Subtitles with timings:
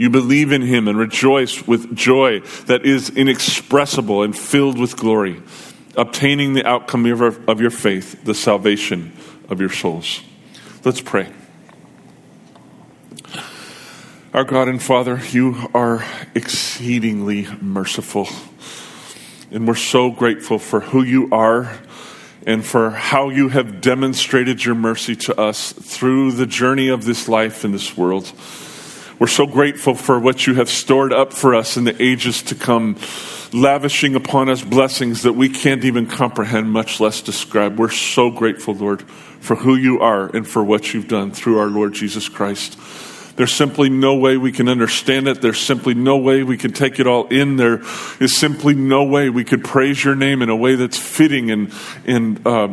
[0.00, 5.42] you believe in him and rejoice with joy that is inexpressible and filled with glory,
[5.94, 9.12] obtaining the outcome of your faith, the salvation
[9.50, 10.22] of your souls.
[10.86, 11.30] Let's pray.
[14.32, 16.02] Our God and Father, you are
[16.34, 18.26] exceedingly merciful.
[19.50, 21.78] And we're so grateful for who you are
[22.46, 27.28] and for how you have demonstrated your mercy to us through the journey of this
[27.28, 28.32] life in this world.
[29.20, 32.54] We're so grateful for what you have stored up for us in the ages to
[32.54, 32.96] come,
[33.52, 37.78] lavishing upon us blessings that we can't even comprehend, much less describe.
[37.78, 41.66] We're so grateful, Lord, for who you are and for what you've done through our
[41.66, 42.78] Lord Jesus Christ.
[43.40, 45.40] There's simply no way we can understand it.
[45.40, 47.56] There's simply no way we can take it all in.
[47.56, 47.80] There
[48.20, 51.72] is simply no way we could praise your name in a way that's fitting and,
[52.04, 52.68] and uh,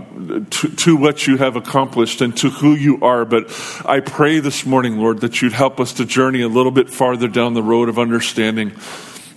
[0.50, 3.24] to, to what you have accomplished and to who you are.
[3.24, 3.46] But
[3.86, 7.30] I pray this morning, Lord, that you'd help us to journey a little bit farther
[7.30, 8.74] down the road of understanding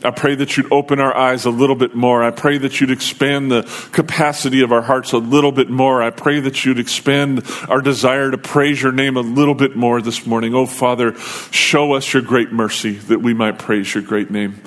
[0.03, 2.22] I pray that you'd open our eyes a little bit more.
[2.22, 3.62] I pray that you'd expand the
[3.93, 6.03] capacity of our hearts a little bit more.
[6.03, 10.00] I pray that you'd expand our desire to praise your name a little bit more
[10.00, 10.55] this morning.
[10.55, 11.15] Oh, Father,
[11.50, 14.62] show us your great mercy that we might praise your great name.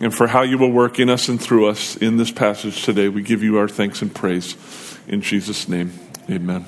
[0.00, 3.08] And for how you will work in us and through us in this passage today,
[3.08, 4.56] we give you our thanks and praise.
[5.08, 5.92] In Jesus' name,
[6.30, 6.64] amen.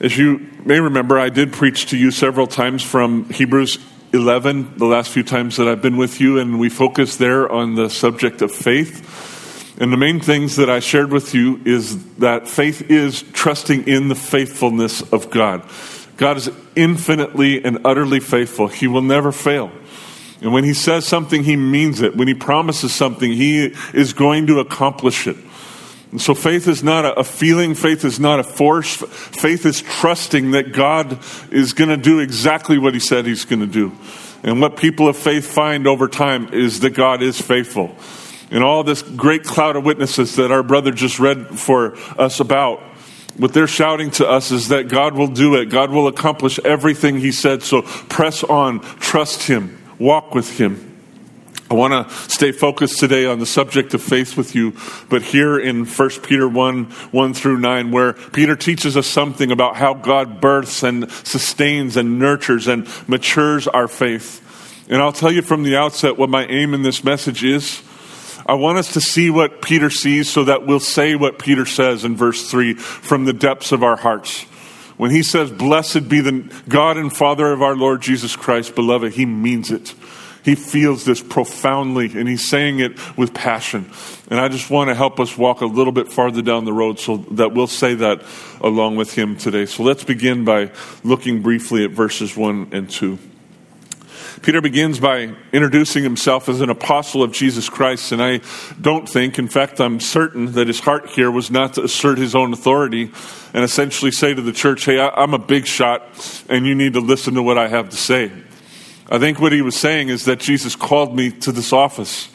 [0.00, 3.78] As you may remember, I did preach to you several times from Hebrews
[4.16, 7.76] 11 the last few times that I've been with you, and we focused there on
[7.76, 9.76] the subject of faith.
[9.80, 14.08] And the main things that I shared with you is that faith is trusting in
[14.08, 15.62] the faithfulness of God.
[16.16, 19.70] God is infinitely and utterly faithful, He will never fail.
[20.40, 22.16] And when He says something, He means it.
[22.16, 25.36] When He promises something, He is going to accomplish it.
[26.12, 28.94] And so faith is not a, feeling, faith is not a force.
[28.96, 31.18] Faith is trusting that God
[31.50, 33.92] is going to do exactly what He said He's going to do.
[34.42, 37.96] And what people of faith find over time is that God is faithful.
[38.50, 42.80] And all this great cloud of witnesses that our brother just read for us about,
[43.36, 45.66] what they're shouting to us is that God will do it.
[45.66, 47.62] God will accomplish everything He said.
[47.62, 50.95] So press on, trust Him, walk with Him.
[51.68, 54.74] I want to stay focused today on the subject of faith with you,
[55.08, 59.74] but here in 1 Peter 1 1 through 9, where Peter teaches us something about
[59.74, 64.86] how God births and sustains and nurtures and matures our faith.
[64.88, 67.82] And I'll tell you from the outset what my aim in this message is.
[68.46, 72.04] I want us to see what Peter sees so that we'll say what Peter says
[72.04, 74.42] in verse 3 from the depths of our hearts.
[74.96, 79.14] When he says, Blessed be the God and Father of our Lord Jesus Christ, beloved,
[79.14, 79.92] he means it.
[80.46, 83.90] He feels this profoundly and he's saying it with passion.
[84.30, 87.00] And I just want to help us walk a little bit farther down the road
[87.00, 88.22] so that we'll say that
[88.60, 89.66] along with him today.
[89.66, 90.70] So let's begin by
[91.02, 93.18] looking briefly at verses 1 and 2.
[94.42, 98.42] Peter begins by introducing himself as an apostle of Jesus Christ, and I
[98.80, 102.36] don't think, in fact, I'm certain that his heart here was not to assert his
[102.36, 103.10] own authority
[103.52, 107.00] and essentially say to the church, Hey, I'm a big shot, and you need to
[107.00, 108.30] listen to what I have to say.
[109.10, 112.28] I think what he was saying is that Jesus called me to this office.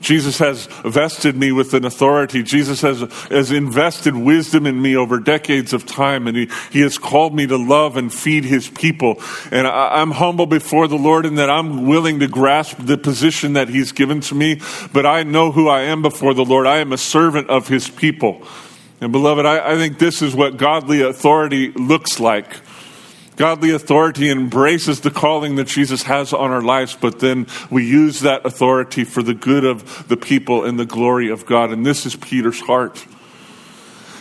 [0.00, 2.42] Jesus has vested me with an authority.
[2.42, 6.96] Jesus has, has invested wisdom in me over decades of time, and he, he has
[6.96, 9.20] called me to love and feed his people.
[9.52, 13.52] And I, I'm humble before the Lord in that I'm willing to grasp the position
[13.52, 14.62] that he's given to me,
[14.92, 16.66] but I know who I am before the Lord.
[16.66, 18.42] I am a servant of his people.
[19.02, 22.48] And beloved, I, I think this is what godly authority looks like.
[23.40, 28.20] Godly authority embraces the calling that Jesus has on our lives, but then we use
[28.20, 31.72] that authority for the good of the people and the glory of God.
[31.72, 33.02] And this is Peter's heart.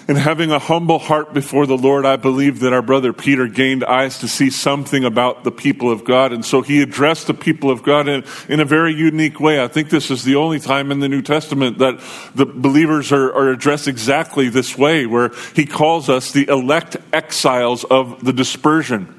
[0.10, 3.84] And having a humble heart before the Lord, I believe that our brother Peter gained
[3.84, 6.34] eyes to see something about the people of God.
[6.34, 9.64] And so he addressed the people of God in, in a very unique way.
[9.64, 12.00] I think this is the only time in the New Testament that
[12.34, 17.84] the believers are, are addressed exactly this way, where he calls us the elect exiles
[17.84, 19.19] of the dispersion.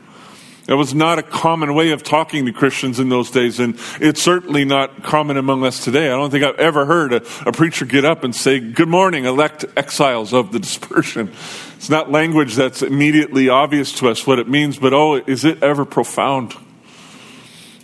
[0.71, 4.23] That was not a common way of talking to Christians in those days, and it's
[4.23, 6.07] certainly not common among us today.
[6.07, 9.25] I don't think I've ever heard a, a, preacher get up and say, Good morning,
[9.25, 11.33] elect exiles of the dispersion.
[11.75, 15.61] It's not language that's immediately obvious to us what it means, but oh, is it
[15.61, 16.55] ever profound?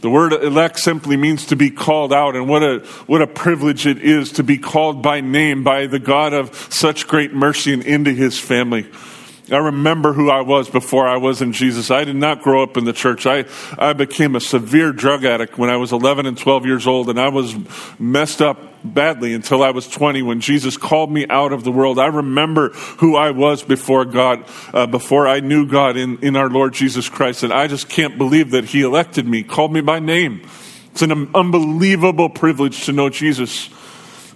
[0.01, 3.85] The word elect simply means to be called out, and what a, what a privilege
[3.89, 7.83] it is to be called by name by the God of such great mercy and
[7.83, 8.87] into his family.
[9.51, 11.91] I remember who I was before I was in Jesus.
[11.93, 13.27] I did not grow up in the church.
[13.27, 13.45] I,
[13.79, 17.21] I became a severe drug addict when I was 11 and 12 years old, and
[17.21, 17.55] I was
[18.01, 22.01] messed up badly until I was 20 when Jesus called me out of the world.
[22.01, 24.45] I remember who I was before God,
[24.75, 28.19] uh, before I knew God in, in our Lord Jesus Christ, and I just can't
[28.19, 30.43] believe that He elected me, called me by name.
[30.91, 33.69] It's an unbelievable privilege to know Jesus.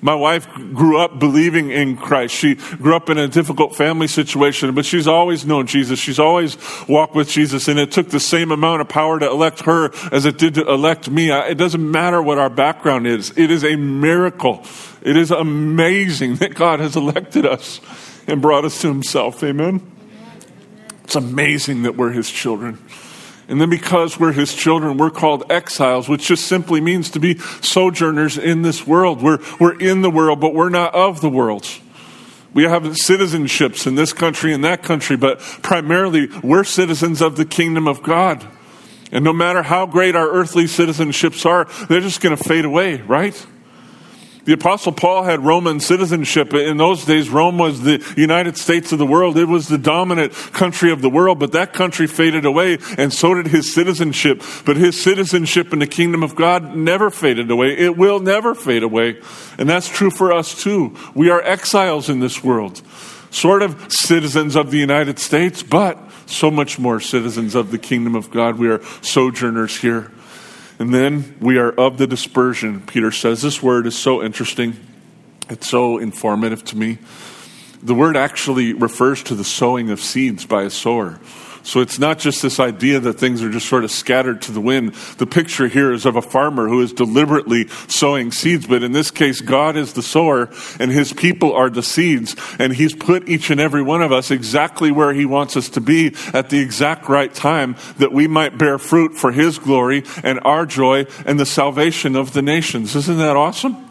[0.03, 2.35] My wife grew up believing in Christ.
[2.35, 5.99] She grew up in a difficult family situation, but she's always known Jesus.
[5.99, 6.57] She's always
[6.89, 10.25] walked with Jesus, and it took the same amount of power to elect her as
[10.25, 11.31] it did to elect me.
[11.31, 13.37] It doesn't matter what our background is.
[13.37, 14.65] It is a miracle.
[15.03, 17.81] It is amazing that God has elected us
[18.27, 19.43] and brought us to himself.
[19.45, 19.83] Amen.
[21.05, 22.79] It's amazing that we're his children.
[23.51, 27.37] And then because we're his children, we're called exiles, which just simply means to be
[27.39, 29.21] sojourners in this world.
[29.21, 31.69] We're, we're in the world, but we're not of the world.
[32.55, 37.45] We have citizenships in this country and that country, but primarily we're citizens of the
[37.45, 38.47] kingdom of God.
[39.11, 43.01] And no matter how great our earthly citizenships are, they're just going to fade away,
[43.01, 43.35] right?
[44.45, 46.55] The Apostle Paul had Roman citizenship.
[46.55, 49.37] In those days, Rome was the United States of the world.
[49.37, 53.35] It was the dominant country of the world, but that country faded away, and so
[53.35, 54.43] did his citizenship.
[54.65, 57.77] But his citizenship in the kingdom of God never faded away.
[57.77, 59.21] It will never fade away.
[59.59, 60.97] And that's true for us too.
[61.15, 62.83] We are exiles in this world,
[63.31, 68.15] sort of citizens of the United States, but so much more citizens of the kingdom
[68.15, 68.59] of God.
[68.59, 70.11] We are sojourners here.
[70.81, 72.81] And then we are of the dispersion.
[72.81, 74.75] Peter says this word is so interesting.
[75.51, 76.97] It's so informative to me.
[77.83, 81.21] The word actually refers to the sowing of seeds by a sower.
[81.63, 84.61] So it's not just this idea that things are just sort of scattered to the
[84.61, 84.95] wind.
[85.19, 89.11] The picture here is of a farmer who is deliberately sowing seeds, but in this
[89.11, 90.49] case, God is the sower
[90.79, 92.37] and his people are the seeds.
[92.59, 95.81] And he's put each and every one of us exactly where he wants us to
[95.81, 100.41] be at the exact right time that we might bear fruit for his glory and
[100.45, 102.97] our joy and the salvation of the nations.
[102.97, 103.89] Isn't that awesome?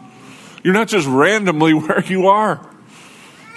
[0.63, 2.69] You're not just randomly where you are.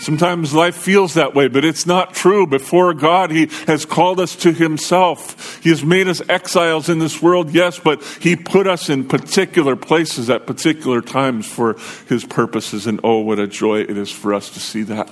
[0.03, 2.45] Sometimes life feels that way, but it's not true.
[2.45, 5.63] Before God, He has called us to Himself.
[5.63, 9.77] He has made us exiles in this world, yes, but He put us in particular
[9.77, 11.77] places at particular times for
[12.09, 12.89] His purposes.
[12.89, 15.09] And oh, what a joy it is for us to see that.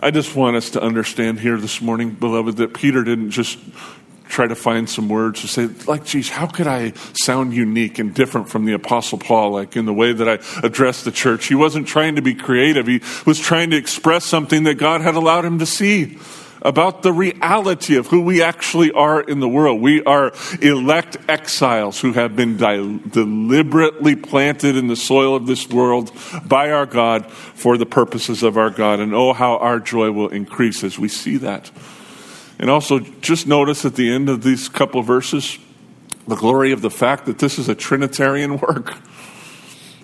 [0.00, 3.58] I just want us to understand here this morning, beloved, that Peter didn't just
[4.32, 8.14] try to find some words to say, like, geez, how could I sound unique and
[8.14, 11.46] different from the Apostle Paul, like in the way that I address the church?
[11.46, 15.16] He wasn't trying to be creative, he was trying to express something that God had
[15.16, 16.18] allowed him to see
[16.62, 19.82] about the reality of who we actually are in the world.
[19.82, 25.68] We are elect exiles who have been di- deliberately planted in the soil of this
[25.68, 26.10] world
[26.46, 29.00] by our God for the purposes of our God.
[29.00, 31.70] And oh, how our joy will increase as we see that.
[32.58, 35.58] And also, just notice at the end of these couple of verses
[36.26, 38.94] the glory of the fact that this is a Trinitarian work.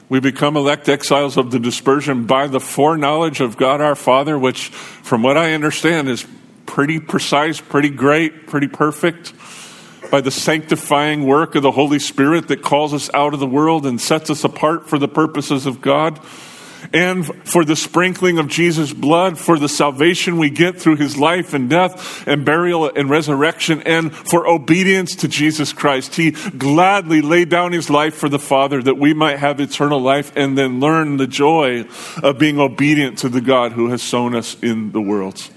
[0.09, 4.69] We become elect exiles of the dispersion by the foreknowledge of God our Father, which,
[4.69, 6.27] from what I understand, is
[6.65, 9.35] pretty precise, pretty great, pretty perfect.
[10.11, 13.85] By the sanctifying work of the Holy Spirit that calls us out of the world
[13.85, 16.19] and sets us apart for the purposes of God
[16.93, 21.55] and for the sprinkling of Jesus' blood, for the salvation we get through his life
[21.55, 26.17] and death and burial and resurrection, and for obedience to Jesus Christ.
[26.17, 30.33] He gladly laid down his life for the Father that we might have eternal life
[30.37, 31.87] and then learn the joy
[32.23, 35.49] of being obedient to the God who has sown us in the world.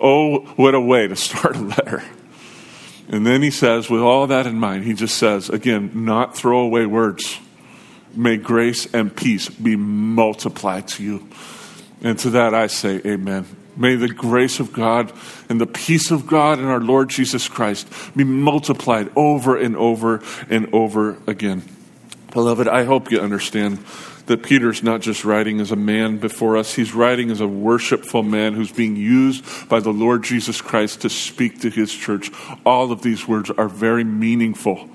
[0.00, 2.04] Oh, what a way to start a letter.
[3.08, 6.60] And then he says, with all that in mind, he just says, again, not throw
[6.60, 7.38] away words
[8.18, 11.28] May grace and peace be multiplied to you.
[12.02, 13.46] And to that I say, Amen.
[13.76, 15.12] May the grace of God
[15.48, 20.20] and the peace of God and our Lord Jesus Christ be multiplied over and over
[20.50, 21.62] and over again.
[22.32, 23.78] Beloved, I hope you understand
[24.26, 28.24] that Peter's not just writing as a man before us, he's writing as a worshipful
[28.24, 32.32] man who's being used by the Lord Jesus Christ to speak to his church.
[32.66, 34.90] All of these words are very meaningful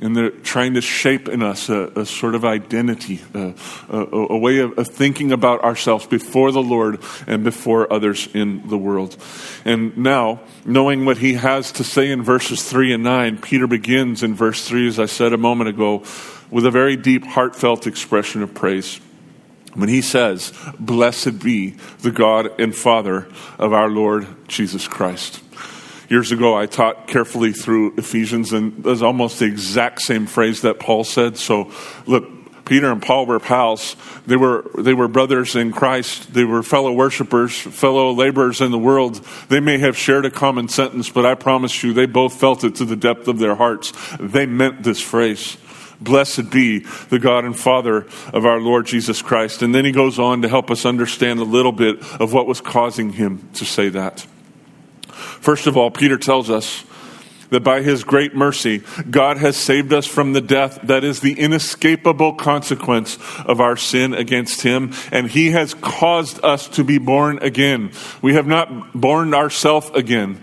[0.00, 3.54] and they're trying to shape in us a, a sort of identity, a,
[3.90, 8.66] a, a way of, of, thinking about ourselves before the Lord and before others in
[8.68, 9.16] the world.
[9.64, 14.22] And now, knowing what he has to say in verses 3 and 9, Peter begins
[14.22, 16.02] in verse 3, as I said a moment ago,
[16.50, 19.00] with a very deep, heartfelt expression of praise
[19.74, 23.28] when he says, Blessed be the God and Father
[23.58, 25.40] of our Lord Jesus Christ
[26.10, 30.80] years ago, I taught carefully through Ephesians, and there's almost the exact same phrase that
[30.80, 31.38] Paul said.
[31.38, 31.70] So,
[32.04, 32.28] look,
[32.64, 33.96] Peter and Paul were pals.
[34.26, 36.34] They were, they were brothers in Christ.
[36.34, 39.24] They were fellow worshipers, fellow laborers in the world.
[39.48, 42.74] They may have shared a common sentence, but I promise you, they both felt it
[42.76, 43.92] to the depth of their hearts.
[44.18, 45.56] They meant this phrase.
[46.00, 49.62] Blessed be the God and Father of our Lord Jesus Christ.
[49.62, 52.60] And then he goes on to help us understand a little bit of what was
[52.60, 54.26] causing him to say that.
[55.20, 56.84] First of all, Peter tells us
[57.50, 61.38] that by his great mercy, God has saved us from the death that is the
[61.38, 67.38] inescapable consequence of our sin against him, and he has caused us to be born
[67.42, 67.92] again.
[68.22, 70.40] We have not born ourselves again.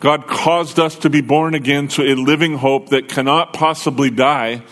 [0.00, 4.62] God caused us to be born again to a living hope that cannot possibly die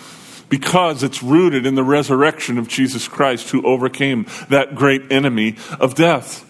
[0.49, 5.95] because it's rooted in the resurrection of Jesus Christ who overcame that great enemy of
[5.95, 6.48] death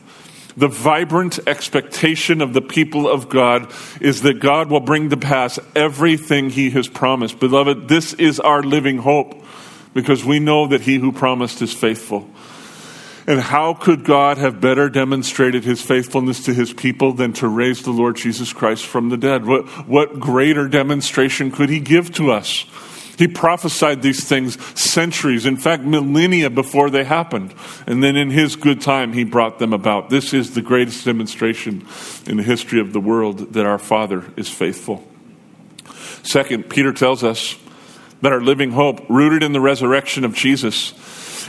[0.58, 5.58] the vibrant expectation of the people of God is that God will bring to pass
[5.76, 7.38] everything he has promised.
[7.38, 9.44] Beloved, this is our living hope
[9.94, 12.28] because we know that he who promised is faithful.
[13.28, 17.82] And how could God have better demonstrated his faithfulness to his people than to raise
[17.82, 19.44] the Lord Jesus Christ from the dead?
[19.44, 22.64] What, what greater demonstration could he give to us?
[23.18, 27.52] He prophesied these things centuries, in fact, millennia before they happened.
[27.84, 30.08] And then in his good time, he brought them about.
[30.08, 31.84] This is the greatest demonstration
[32.26, 35.04] in the history of the world that our Father is faithful.
[36.22, 37.56] Second, Peter tells us
[38.22, 40.94] that our living hope, rooted in the resurrection of Jesus,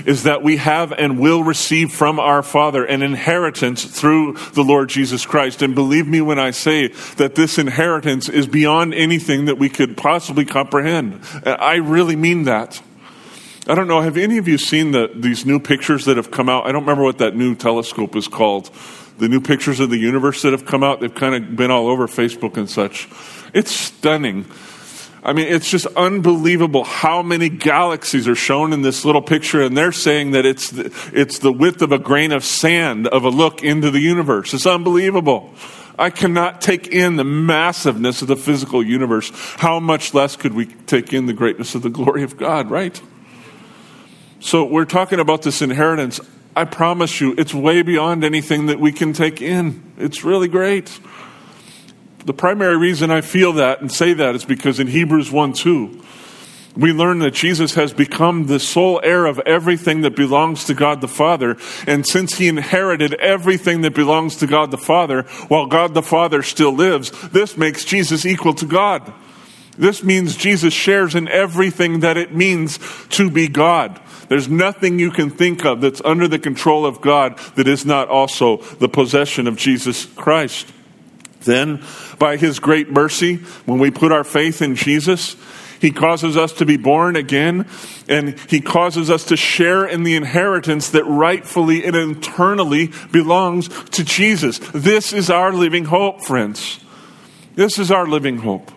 [0.05, 4.89] is that we have and will receive from our Father an inheritance through the Lord
[4.89, 5.61] Jesus Christ.
[5.61, 6.87] And believe me when I say
[7.17, 11.21] that this inheritance is beyond anything that we could possibly comprehend.
[11.45, 12.81] I really mean that.
[13.67, 16.49] I don't know, have any of you seen the, these new pictures that have come
[16.49, 16.65] out?
[16.65, 18.71] I don't remember what that new telescope is called.
[19.19, 21.87] The new pictures of the universe that have come out, they've kind of been all
[21.87, 23.07] over Facebook and such.
[23.53, 24.45] It's stunning
[25.21, 29.77] I mean, it's just unbelievable how many galaxies are shown in this little picture, and
[29.77, 33.29] they're saying that it's the, it's the width of a grain of sand of a
[33.29, 34.53] look into the universe.
[34.53, 35.53] It's unbelievable.
[35.97, 39.31] I cannot take in the massiveness of the physical universe.
[39.57, 42.99] How much less could we take in the greatness of the glory of God, right?
[44.39, 46.21] So we're talking about this inheritance.
[46.55, 49.83] I promise you, it's way beyond anything that we can take in.
[49.97, 50.97] It's really great
[52.25, 56.03] the primary reason I feel that and say that is because in Hebrews 1 2,
[56.75, 61.01] we learn that Jesus has become the sole heir of everything that belongs to God
[61.01, 61.57] the Father.
[61.87, 66.43] And since he inherited everything that belongs to God the Father, while God the Father
[66.43, 69.11] still lives, this makes Jesus equal to God.
[69.77, 73.99] This means Jesus shares in everything that it means to be God.
[74.27, 78.09] There's nothing you can think of that's under the control of God that is not
[78.09, 80.71] also the possession of Jesus Christ.
[81.41, 81.83] Then,
[82.17, 85.35] by His great mercy, when we put our faith in Jesus,
[85.79, 87.67] He causes us to be born again,
[88.07, 94.03] and He causes us to share in the inheritance that rightfully and eternally belongs to
[94.03, 94.59] Jesus.
[94.73, 96.79] This is our living hope, friends.
[97.55, 98.71] This is our living hope.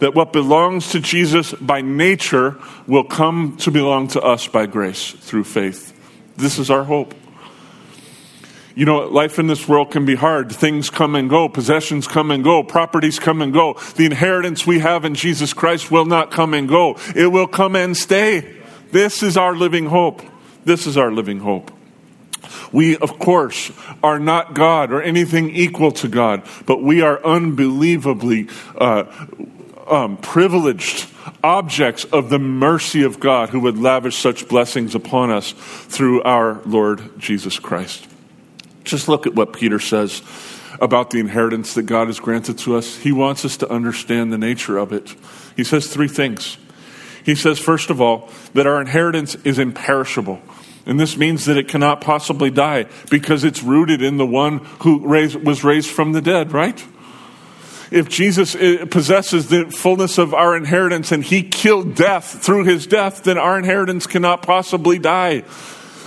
[0.00, 2.56] That what belongs to Jesus by nature
[2.86, 5.92] will come to belong to us by grace through faith.
[6.36, 7.14] This is our hope.
[8.78, 10.52] You know, life in this world can be hard.
[10.52, 13.72] Things come and go, possessions come and go, properties come and go.
[13.96, 17.74] The inheritance we have in Jesus Christ will not come and go, it will come
[17.74, 18.56] and stay.
[18.92, 20.22] This is our living hope.
[20.64, 21.72] This is our living hope.
[22.70, 28.46] We, of course, are not God or anything equal to God, but we are unbelievably
[28.76, 29.06] uh,
[29.88, 31.08] um, privileged
[31.42, 36.62] objects of the mercy of God who would lavish such blessings upon us through our
[36.64, 38.06] Lord Jesus Christ.
[38.88, 40.22] Just look at what Peter says
[40.80, 42.96] about the inheritance that God has granted to us.
[42.96, 45.14] He wants us to understand the nature of it.
[45.56, 46.56] He says three things.
[47.24, 50.40] He says, first of all, that our inheritance is imperishable.
[50.86, 55.06] And this means that it cannot possibly die because it's rooted in the one who
[55.06, 56.82] raised, was raised from the dead, right?
[57.90, 62.86] If Jesus eh, possesses the fullness of our inheritance and he killed death through his
[62.86, 65.44] death, then our inheritance cannot possibly die.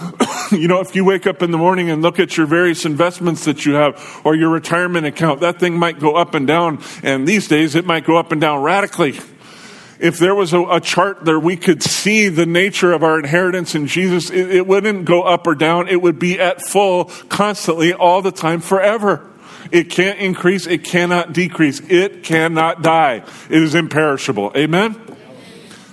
[0.51, 3.45] you know, if you wake up in the morning and look at your various investments
[3.45, 6.83] that you have or your retirement account, that thing might go up and down.
[7.03, 9.19] And these days it might go up and down radically
[10.01, 13.75] if there was a, a, chart there we could see the nature of our inheritance
[13.75, 15.87] in Jesus, it, it wouldn't go up or down.
[15.87, 19.29] It would be at full constantly all the time forever.
[19.71, 20.65] It can't increase.
[20.65, 21.79] It cannot decrease.
[21.81, 23.23] It cannot die.
[23.49, 24.51] It is imperishable.
[24.55, 24.99] Amen?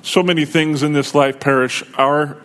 [0.03, 1.85] So many things in this life perish.
[1.99, 2.39] Our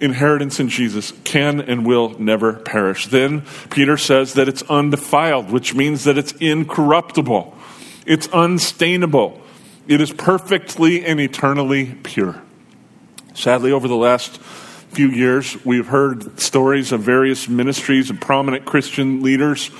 [0.00, 3.06] inheritance in Jesus can and will never perish.
[3.06, 7.56] Then Peter says that it's undefiled, which means that it's incorruptible.
[8.06, 9.40] It's unstainable.
[9.86, 12.42] It is perfectly and eternally pure.
[13.34, 19.22] Sadly, over the last few years, we've heard stories of various ministries and prominent Christian
[19.22, 19.70] leaders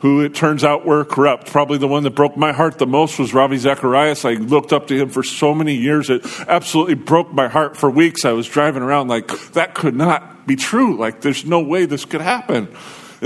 [0.00, 1.50] who it turns out were corrupt.
[1.50, 4.24] Probably the one that broke my heart the most was Ravi Zacharias.
[4.24, 6.10] I looked up to him for so many years.
[6.10, 8.24] It absolutely broke my heart for weeks.
[8.24, 10.96] I was driving around like, that could not be true.
[10.96, 12.68] Like, there's no way this could happen.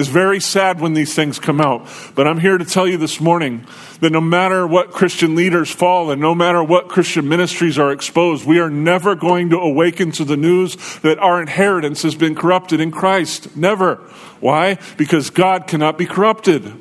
[0.01, 1.87] It's very sad when these things come out.
[2.15, 3.67] But I'm here to tell you this morning
[4.01, 8.47] that no matter what Christian leaders fall and no matter what Christian ministries are exposed,
[8.47, 12.81] we are never going to awaken to the news that our inheritance has been corrupted
[12.81, 13.55] in Christ.
[13.55, 13.97] Never.
[14.41, 14.79] Why?
[14.97, 16.73] Because God cannot be corrupted.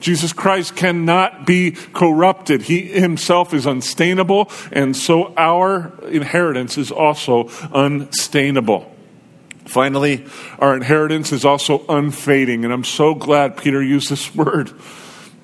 [0.00, 2.60] Jesus Christ cannot be corrupted.
[2.60, 8.94] He himself is unstainable, and so our inheritance is also unstainable.
[9.70, 10.26] Finally,
[10.58, 14.72] our inheritance is also unfading, and I'm so glad Peter used this word.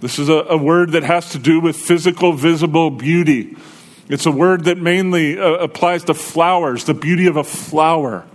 [0.01, 3.57] This is a, a word that has to do with physical, visible beauty.
[4.09, 8.27] It's a word that mainly uh, applies to flowers, the beauty of a flower.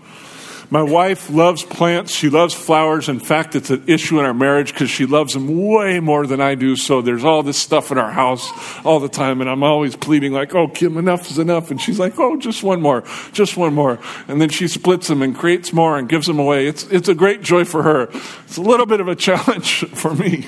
[0.71, 2.15] My wife loves plants.
[2.15, 3.09] She loves flowers.
[3.09, 6.39] In fact, it's an issue in our marriage because she loves them way more than
[6.39, 6.77] I do.
[6.77, 8.49] So there's all this stuff in our house
[8.85, 9.41] all the time.
[9.41, 11.71] And I'm always pleading, like, oh, Kim, enough is enough.
[11.71, 13.03] And she's like, oh, just one more,
[13.33, 13.99] just one more.
[14.29, 16.67] And then she splits them and creates more and gives them away.
[16.67, 18.03] It's, it's a great joy for her.
[18.45, 20.47] It's a little bit of a challenge for me.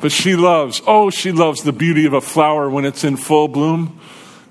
[0.00, 3.46] But she loves, oh, she loves the beauty of a flower when it's in full
[3.46, 4.00] bloom.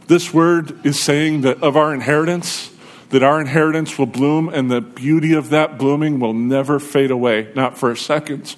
[0.07, 2.71] This word is saying that of our inheritance,
[3.11, 7.51] that our inheritance will bloom and the beauty of that blooming will never fade away,
[7.55, 8.55] not for a second.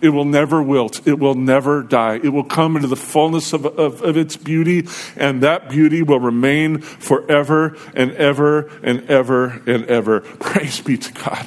[0.00, 1.06] It will never wilt.
[1.06, 2.16] It will never die.
[2.16, 6.20] It will come into the fullness of, of, of, its beauty, and that beauty will
[6.20, 10.20] remain forever and ever and ever and ever.
[10.20, 11.46] Praise be to God.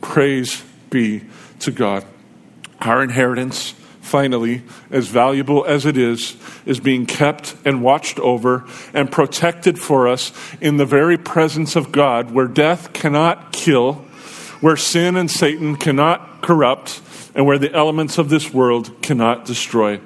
[0.00, 1.24] Praise be
[1.60, 2.06] to God.
[2.80, 6.36] Our inheritance finally, as valuable as it is,
[6.66, 11.92] is being kept and watched over and protected for us in the very presence of
[11.92, 13.94] God, where death cannot kill,
[14.60, 17.00] where sin and Satan cannot corrupt,
[17.34, 20.00] and where the elements of this world cannot destroy.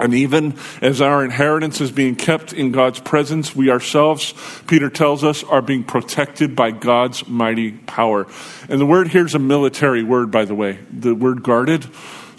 [0.00, 4.32] And even as our inheritance is being kept in God's presence, we ourselves,
[4.66, 8.26] Peter tells us, are being protected by God's mighty power.
[8.70, 10.78] And the word here is a military word, by the way.
[10.90, 11.86] The word guarded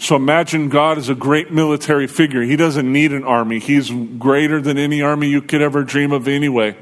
[0.02, 2.42] so imagine God as a great military figure.
[2.42, 3.88] He doesn't need an army, He's
[4.18, 6.76] greater than any army you could ever dream of anyway.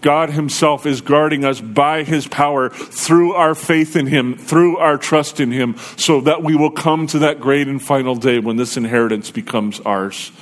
[0.00, 4.96] God Himself is guarding us by His power through our faith in Him, through our
[4.96, 8.56] trust in Him, so that we will come to that great and final day when
[8.56, 10.32] this inheritance becomes ours.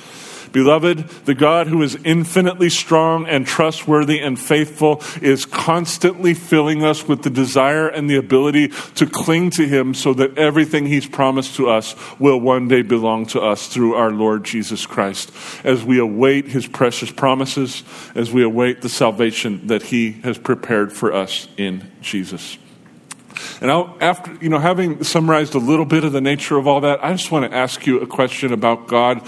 [0.51, 7.07] Beloved, the God who is infinitely strong and trustworthy and faithful is constantly filling us
[7.07, 11.55] with the desire and the ability to cling to Him so that everything He's promised
[11.55, 15.31] to us will one day belong to us through our Lord Jesus Christ.
[15.63, 17.83] As we await His precious promises,
[18.15, 22.57] as we await the salvation that He has prepared for us in Jesus.
[23.61, 26.81] And I'll, after, you know, having summarized a little bit of the nature of all
[26.81, 29.19] that, I just want to ask you a question about God.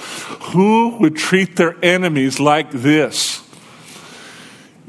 [0.54, 3.44] Who would treat their enemies like this?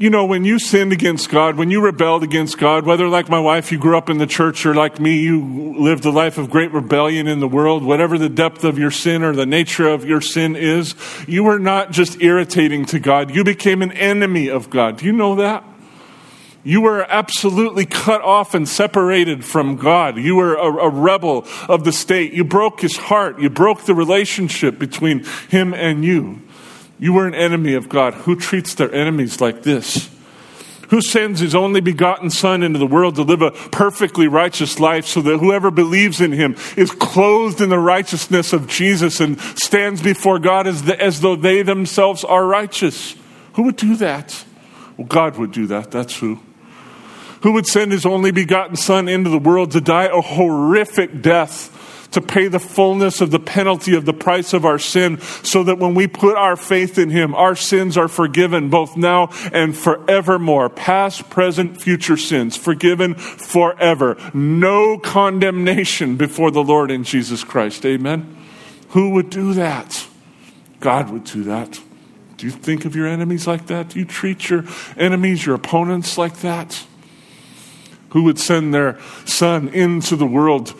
[0.01, 3.39] You know, when you sinned against God, when you rebelled against God, whether like my
[3.39, 6.49] wife, you grew up in the church, or like me, you lived a life of
[6.49, 10.03] great rebellion in the world, whatever the depth of your sin or the nature of
[10.03, 10.95] your sin is,
[11.27, 14.97] you were not just irritating to God, you became an enemy of God.
[14.97, 15.63] Do you know that?
[16.63, 20.17] You were absolutely cut off and separated from God.
[20.17, 22.33] You were a, a, rebel of the state.
[22.33, 23.39] You broke his heart.
[23.39, 26.41] You broke the relationship between him and you.
[26.99, 28.13] You were an enemy of God.
[28.13, 30.07] Who treats their enemies like this?
[30.89, 35.07] Who sends his only begotten Son into the world to live a perfectly righteous life
[35.07, 40.01] so that whoever believes in him is clothed in the righteousness of Jesus and stands
[40.01, 43.15] before God as, the, as though they themselves are righteous?
[43.53, 44.45] Who would do that?
[44.97, 45.89] Well, God would do that.
[45.89, 46.39] That's who.
[47.41, 51.77] Who would send his only begotten Son into the world to die a horrific death?
[52.11, 55.79] to pay the fullness of the penalty of the price of our sin, so that
[55.79, 60.69] when we put our faith in Him, our sins are forgiven both now and forevermore.
[60.69, 64.17] Past, present, future sins, forgiven forever.
[64.33, 67.85] No condemnation before the Lord in Jesus Christ.
[67.85, 68.37] Amen?
[68.89, 70.05] Who would do that?
[70.79, 71.79] God would do that.
[72.37, 73.89] Do you think of your enemies like that?
[73.89, 74.65] Do you treat your
[74.97, 76.85] enemies, your opponents like that?
[78.11, 80.73] Who would send their son into the world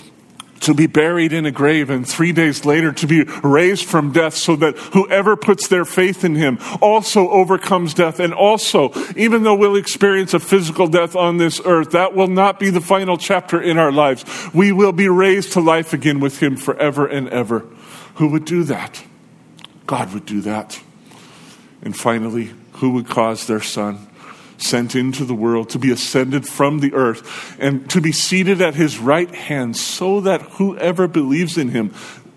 [0.62, 4.36] to be buried in a grave and three days later to be raised from death
[4.36, 8.20] so that whoever puts their faith in him also overcomes death.
[8.20, 12.60] And also, even though we'll experience a physical death on this earth, that will not
[12.60, 14.24] be the final chapter in our lives.
[14.54, 17.66] We will be raised to life again with him forever and ever.
[18.16, 19.04] Who would do that?
[19.88, 20.80] God would do that.
[21.82, 24.08] And finally, who would cause their son
[24.62, 28.76] sent into the world, to be ascended from the earth, and to be seated at
[28.76, 31.94] his right hand, so that whoever believes in him,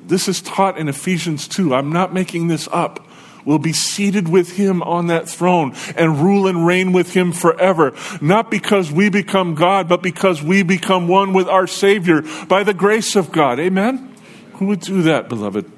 [0.06, 1.74] this is taught in Ephesians 2.
[1.74, 3.06] I'm not making this up.
[3.44, 7.92] Will be seated with him on that throne and rule and reign with him forever.
[8.22, 12.72] Not because we become God, but because we become one with our Savior by the
[12.72, 13.60] grace of God.
[13.60, 14.16] Amen?
[14.54, 15.70] Who would do that, beloved?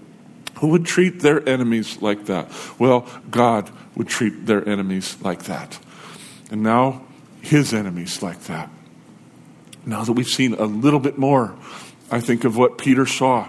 [0.61, 2.51] Who would treat their enemies like that?
[2.79, 5.79] Well, God would treat their enemies like that.
[6.51, 7.03] And now
[7.41, 8.71] his enemies like that.
[9.85, 11.57] Now that we've seen a little bit more,
[12.11, 13.49] I think, of what Peter saw,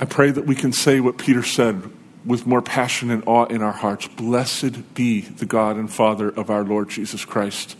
[0.00, 1.90] I pray that we can say what Peter said
[2.24, 4.06] with more passion and awe in our hearts.
[4.06, 7.76] Blessed be the God and Father of our Lord Jesus Christ.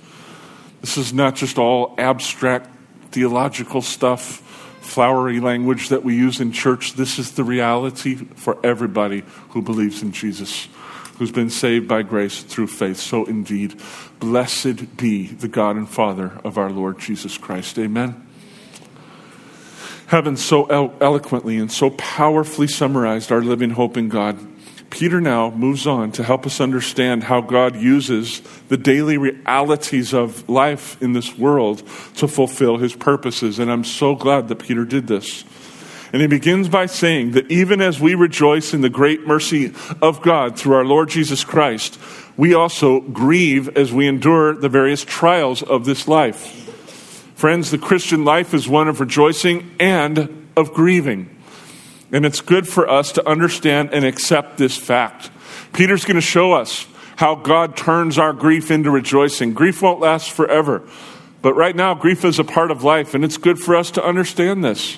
[0.80, 2.70] This is not just all abstract
[3.10, 4.40] theological stuff,
[4.80, 6.94] flowery language that we use in church.
[6.94, 10.68] This is the reality for everybody who believes in Jesus
[11.18, 12.96] who's been saved by grace through faith.
[12.96, 13.80] So indeed,
[14.20, 17.78] blessed be the God and Father of our Lord Jesus Christ.
[17.78, 18.24] Amen.
[20.06, 20.64] Having so
[21.00, 24.38] eloquently and so powerfully summarized our living hope in God,
[24.90, 30.48] Peter now moves on to help us understand how God uses the daily realities of
[30.48, 31.82] life in this world
[32.16, 33.58] to fulfill his purposes.
[33.58, 35.44] And I'm so glad that Peter did this.
[36.12, 40.22] And he begins by saying that even as we rejoice in the great mercy of
[40.22, 41.98] God through our Lord Jesus Christ,
[42.36, 46.64] we also grieve as we endure the various trials of this life.
[47.34, 51.28] Friends, the Christian life is one of rejoicing and of grieving.
[52.10, 55.30] And it's good for us to understand and accept this fact.
[55.72, 59.52] Peter's going to show us how God turns our grief into rejoicing.
[59.52, 60.88] Grief won't last forever.
[61.42, 64.04] But right now, grief is a part of life, and it's good for us to
[64.04, 64.96] understand this.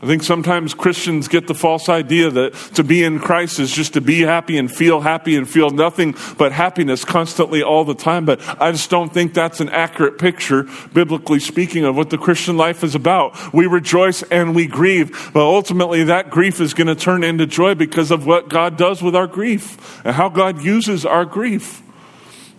[0.00, 3.94] I think sometimes Christians get the false idea that to be in Christ is just
[3.94, 8.24] to be happy and feel happy and feel nothing but happiness constantly all the time.
[8.24, 12.56] But I just don't think that's an accurate picture, biblically speaking, of what the Christian
[12.56, 13.52] life is about.
[13.52, 17.74] We rejoice and we grieve, but ultimately that grief is going to turn into joy
[17.74, 21.82] because of what God does with our grief and how God uses our grief.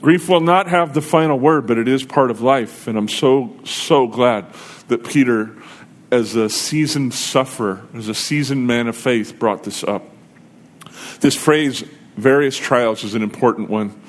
[0.01, 2.87] Grief will not have the final word, but it is part of life.
[2.87, 4.45] And I'm so, so glad
[4.89, 5.55] that Peter
[6.11, 10.03] as a seasoned sufferer, as a seasoned man of faith, brought this up.
[11.19, 11.83] This phrase,
[12.17, 13.99] various trials, is an important one.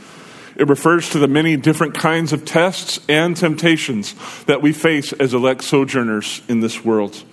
[0.57, 5.33] It refers to the many different kinds of tests and temptations that we face as
[5.33, 7.25] elect sojourners in this world.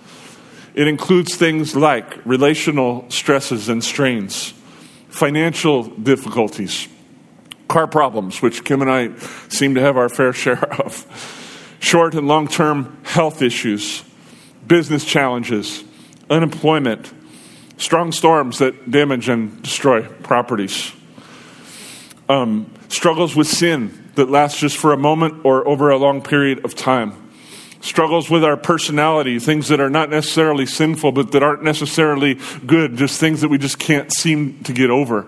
[0.74, 4.54] It includes things like relational stresses and strains,
[5.08, 6.88] financial difficulties,
[7.68, 9.16] car problems, which Kim and I
[9.48, 14.02] seem to have our fair share of, short and long term health issues,
[14.68, 15.82] business challenges,
[16.30, 17.12] unemployment,
[17.78, 20.92] strong storms that damage and destroy properties,
[22.28, 26.64] um, struggles with sin that lasts just for a moment or over a long period
[26.64, 27.12] of time,
[27.80, 32.96] struggles with our personality, things that are not necessarily sinful but that aren't necessarily good,
[32.96, 35.26] just things that we just can't seem to get over.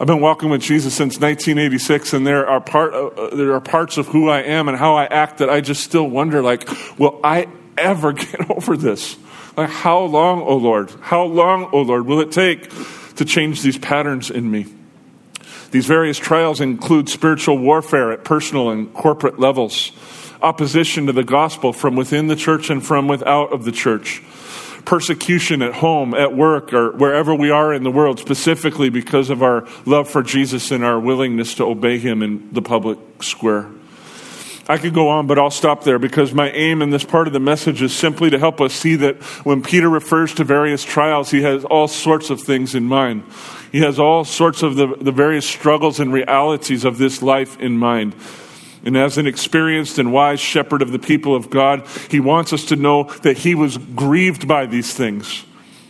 [0.00, 3.98] I've been walking with Jesus since 1986, and there are part uh, there are parts
[3.98, 6.68] of who I am and how I act that I just still wonder, like,
[6.98, 7.48] will I
[7.80, 9.16] ever get over this?
[9.56, 10.90] Like, how long, O oh Lord?
[11.00, 12.70] How long, O oh Lord, will it take
[13.16, 14.66] to change these patterns in me?
[15.70, 19.92] These various trials include spiritual warfare at personal and corporate levels,
[20.40, 24.22] opposition to the gospel from within the church and from without of the church,
[24.84, 29.42] persecution at home, at work, or wherever we are in the world, specifically because of
[29.42, 33.68] our love for Jesus and our willingness to obey him in the public square.
[34.70, 37.32] I could go on, but I'll stop there because my aim in this part of
[37.32, 41.30] the message is simply to help us see that when Peter refers to various trials,
[41.30, 43.24] he has all sorts of things in mind.
[43.72, 47.78] He has all sorts of the, the various struggles and realities of this life in
[47.78, 48.14] mind.
[48.84, 52.66] And as an experienced and wise shepherd of the people of God, he wants us
[52.66, 55.44] to know that he was grieved by these things.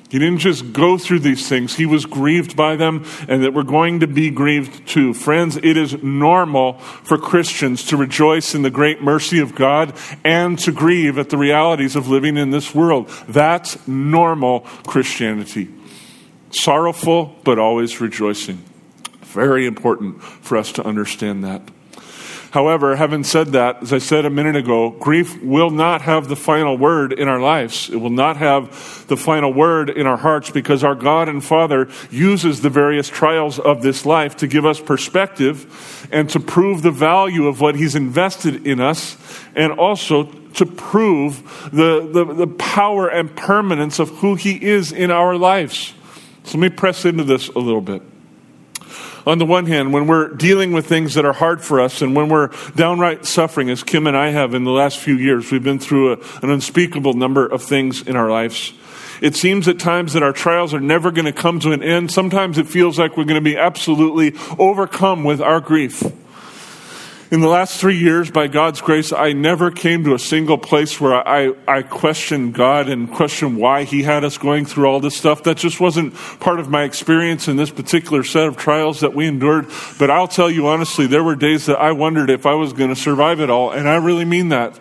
[0.09, 3.63] He didn't just go through these things, he was grieved by them, and that we're
[3.63, 5.13] going to be grieved too.
[5.13, 9.95] Friends, it is normal for Christians to rejoice in the great mercy of God
[10.25, 13.11] and to grieve at the realities of living in this world.
[13.29, 15.69] That's normal Christianity.
[16.51, 18.65] Sorrowful, but always rejoicing.
[19.21, 21.71] Very important for us to understand that.
[22.51, 26.37] However, having said that, as I said a minute ago, grief will not have the
[26.37, 27.91] final word in our lives.
[27.91, 31.89] It will not have the final word in our hearts because our God and Father
[32.11, 36.91] uses the various trials of this life to give us perspective and to prove the
[36.91, 39.19] value of what He's invested in us
[39.55, 45.11] and also to prove the, the, the power and permanence of who He is in
[45.11, 45.93] our lives.
[46.45, 48.01] So let me press into this a little bit
[49.29, 52.17] on the one hand, when we're dealing with things that are hard for us and
[52.17, 55.63] when we're downright suffering, as Kim and I have in the last few years, we've
[55.63, 58.73] been through a, an unspeakable number of things in our lives.
[59.21, 62.11] It seems at times that our trials are never going to come to an end.
[62.11, 66.03] Sometimes it feels like we're going to be absolutely overcome with our grief.
[67.31, 70.99] In the last three years, by God's grace, I never came to a single place
[70.99, 75.15] where I, I questioned God and questioned why He had us going through all this
[75.15, 75.43] stuff.
[75.43, 79.27] That just wasn't part of my experience in this particular set of trials that we
[79.27, 79.67] endured.
[79.99, 82.89] But I'll tell you honestly, there were days that I wondered if I was going
[82.89, 83.73] to survive it all.
[83.73, 84.81] And I really mean that.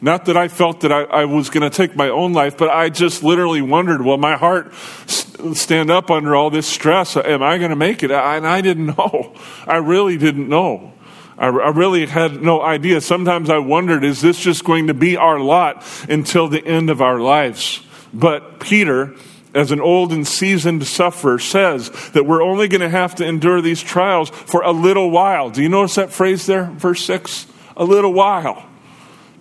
[0.00, 2.68] Not that I felt that I, I was going to take my own life, but
[2.68, 7.16] I just literally wondered, will my heart stand up under all this stress?
[7.16, 8.10] Am I going to make it?
[8.10, 9.36] And I didn't know.
[9.68, 10.92] I really didn't know.
[11.38, 13.00] I, I really had no idea.
[13.00, 17.02] Sometimes I wondered, is this just going to be our lot until the end of
[17.02, 17.82] our lives?
[18.12, 19.14] But Peter,
[19.54, 23.60] as an old and seasoned sufferer, says that we're only going to have to endure
[23.60, 25.50] these trials for a little while.
[25.50, 27.46] Do you notice that phrase there, verse 6?
[27.76, 28.66] A little while.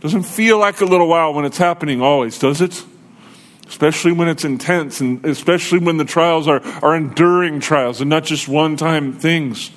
[0.01, 2.83] Doesn't feel like a little while when it's happening always, does it?
[3.67, 8.23] Especially when it's intense and especially when the trials are, are enduring trials and not
[8.23, 9.71] just one time things.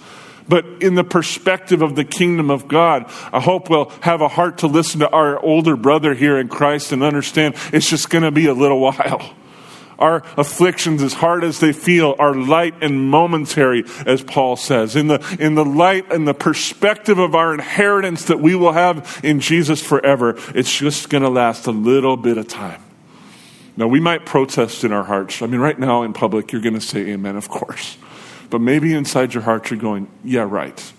[0.48, 4.58] But in the perspective of the kingdom of God, I hope we'll have a heart
[4.58, 8.30] to listen to our older brother here in Christ and understand it's just going to
[8.30, 9.34] be a little while.
[9.98, 14.94] Our afflictions, as hard as they feel, are light and momentary, as Paul says.
[14.94, 19.20] In the, in the light and the perspective of our inheritance that we will have
[19.24, 22.80] in Jesus forever, it's just going to last a little bit of time.
[23.76, 25.42] Now, we might protest in our hearts.
[25.42, 27.98] I mean, right now in public, you're going to say amen, of course.
[28.50, 30.92] But maybe inside your heart you're going, yeah, right.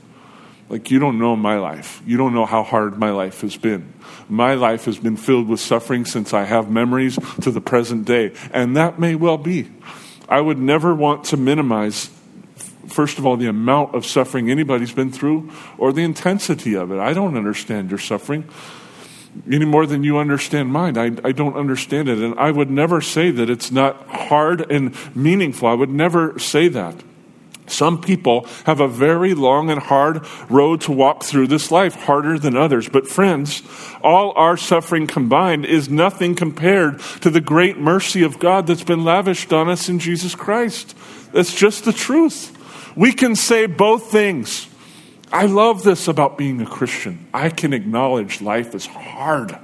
[0.69, 2.01] Like, you don't know my life.
[2.05, 3.91] You don't know how hard my life has been.
[4.27, 8.33] My life has been filled with suffering since I have memories to the present day.
[8.51, 9.71] And that may well be.
[10.27, 12.11] I would never want to minimize,
[12.87, 16.99] first of all, the amount of suffering anybody's been through or the intensity of it.
[16.99, 18.47] I don't understand your suffering
[19.51, 20.99] any more than you understand mine.
[20.99, 22.19] I, I don't understand it.
[22.19, 25.67] And I would never say that it's not hard and meaningful.
[25.67, 26.95] I would never say that.
[27.71, 32.37] Some people have a very long and hard road to walk through this life, harder
[32.37, 32.89] than others.
[32.89, 33.63] But, friends,
[34.03, 39.03] all our suffering combined is nothing compared to the great mercy of God that's been
[39.03, 40.95] lavished on us in Jesus Christ.
[41.31, 42.55] That's just the truth.
[42.95, 44.67] We can say both things.
[45.31, 47.27] I love this about being a Christian.
[47.33, 49.57] I can acknowledge life is hard,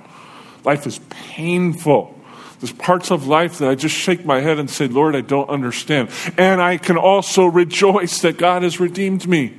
[0.64, 2.15] life is painful.
[2.60, 5.50] There's parts of life that I just shake my head and say, Lord, I don't
[5.50, 6.10] understand.
[6.38, 9.54] And I can also rejoice that God has redeemed me.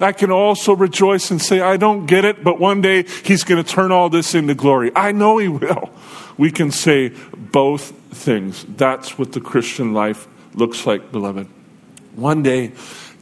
[0.00, 3.62] I can also rejoice and say, I don't get it, but one day He's going
[3.62, 4.90] to turn all this into glory.
[4.96, 5.90] I know He will.
[6.36, 8.64] We can say both things.
[8.68, 11.48] That's what the Christian life looks like, beloved.
[12.16, 12.72] One day,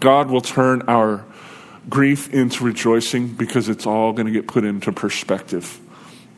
[0.01, 1.25] God will turn our
[1.89, 5.81] grief into rejoicing because it's all going to get put into perspective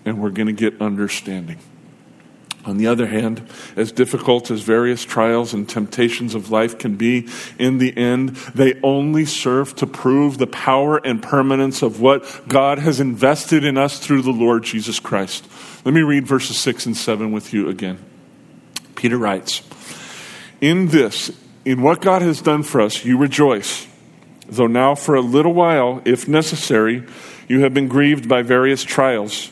[0.04, 1.58] and we're going to get understanding.
[2.66, 3.46] On the other hand,
[3.76, 8.80] as difficult as various trials and temptations of life can be, in the end, they
[8.82, 13.98] only serve to prove the power and permanence of what God has invested in us
[13.98, 15.46] through the Lord Jesus Christ.
[15.84, 17.98] Let me read verses 6 and 7 with you again.
[18.94, 19.62] Peter writes,
[20.60, 21.30] In this,
[21.66, 23.86] in what God has done for us, you rejoice
[24.48, 27.04] though now for a little while, if necessary,
[27.48, 29.50] you have been grieved by various trials,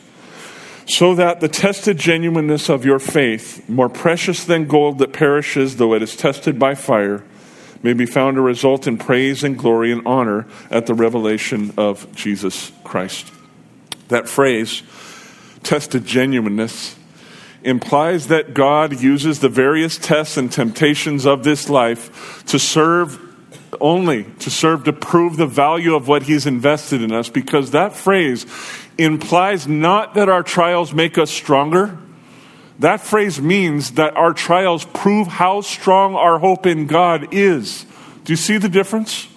[0.87, 5.95] so that the tested genuineness of your faith, more precious than gold that perishes though
[5.95, 7.25] it is tested by fire,
[7.83, 12.12] may be found to result in praise and glory and honor at the revelation of
[12.14, 13.31] Jesus Christ.
[14.09, 14.83] That phrase,
[15.62, 16.97] tested genuineness,
[17.64, 23.18] implies that God uses the various tests and temptations of this life to serve
[23.81, 27.95] only to serve to prove the value of what he's invested in us because that
[27.95, 28.45] phrase
[28.98, 31.98] implies not that our trials make us stronger.
[32.78, 37.87] That phrase means that our trials prove how strong our hope in God is.
[38.24, 39.28] Do you see the difference?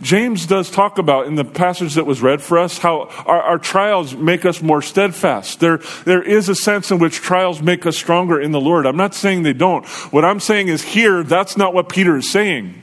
[0.00, 3.58] James does talk about in the passage that was read for us how our, our,
[3.58, 5.60] trials make us more steadfast.
[5.60, 8.84] There, there is a sense in which trials make us stronger in the Lord.
[8.84, 9.86] I'm not saying they don't.
[10.12, 12.81] What I'm saying is here, that's not what Peter is saying.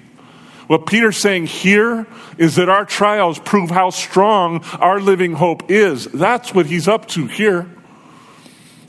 [0.69, 2.05] What Peter's saying here
[2.37, 6.05] is that our trials prove how strong our living hope is.
[6.05, 7.67] That's what he's up to here.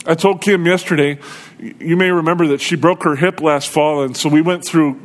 [0.04, 1.18] I told Kim yesterday,
[1.58, 5.00] you may remember that she broke her hip last fall, and so we went through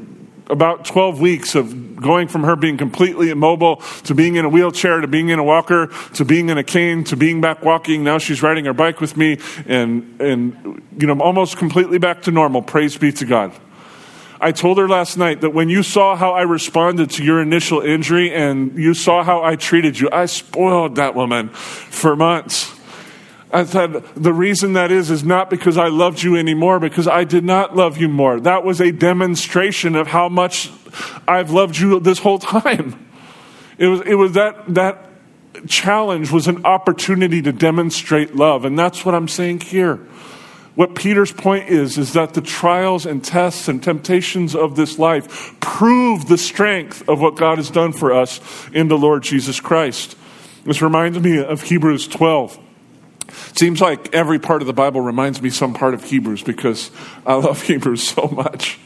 [0.50, 5.00] about 12 weeks of going from her being completely immobile to being in a wheelchair
[5.00, 8.04] to being in a walker to being in a cane to being back walking.
[8.04, 12.32] Now she's riding her bike with me and, and you know, almost completely back to
[12.32, 12.62] normal.
[12.62, 13.54] Praise be to God.
[14.46, 17.82] I told her last night that when you saw how I responded to your initial
[17.82, 22.72] injury and you saw how I treated you, I spoiled that woman for months.
[23.52, 27.24] I said, the reason that is, is not because I loved you anymore, because I
[27.24, 28.40] did not love you more.
[28.40, 30.72] That was a demonstration of how much
[31.28, 33.04] I've loved you this whole time.
[33.80, 35.10] It was, it was that, that
[35.68, 38.64] challenge was an opportunity to demonstrate love.
[38.64, 40.06] And that's what I'm saying here.
[40.76, 45.56] What Peter's point is, is that the trials and tests and temptations of this life
[45.62, 48.42] prove the strength of what God has done for us
[48.74, 50.18] in the Lord Jesus Christ.
[50.66, 52.60] This reminds me of Hebrews 12.
[53.56, 56.92] Seems like every part of the Bible reminds me some part of Hebrews because
[57.26, 58.78] I love Hebrews so much.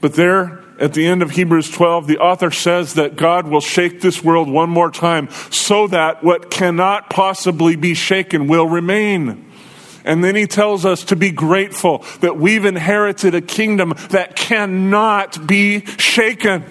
[0.00, 4.00] But there, at the end of Hebrews 12, the author says that God will shake
[4.00, 9.51] this world one more time so that what cannot possibly be shaken will remain.
[10.04, 15.46] And then he tells us to be grateful that we've inherited a kingdom that cannot
[15.46, 16.64] be shaken.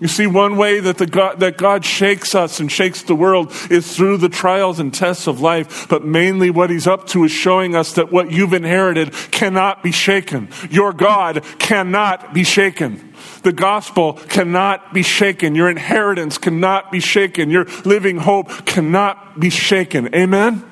[0.00, 3.52] You see, one way that, the God, that God shakes us and shakes the world
[3.70, 5.88] is through the trials and tests of life.
[5.90, 9.92] But mainly what he's up to is showing us that what you've inherited cannot be
[9.92, 10.48] shaken.
[10.70, 13.12] Your God cannot be shaken.
[13.42, 15.54] The gospel cannot be shaken.
[15.54, 17.50] Your inheritance cannot be shaken.
[17.50, 20.14] Your living hope cannot be shaken.
[20.14, 20.69] Amen?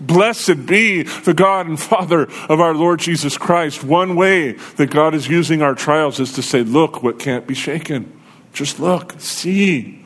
[0.00, 3.82] Blessed be the God and Father of our Lord Jesus Christ.
[3.82, 7.54] One way that God is using our trials is to say, look what can't be
[7.54, 8.12] shaken.
[8.52, 10.04] Just look, see.